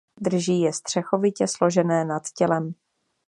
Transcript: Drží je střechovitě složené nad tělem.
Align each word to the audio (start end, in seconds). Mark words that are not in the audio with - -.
Drží 0.21 0.61
je 0.61 0.73
střechovitě 0.73 1.47
složené 1.47 2.05
nad 2.05 2.23
tělem. 2.37 2.73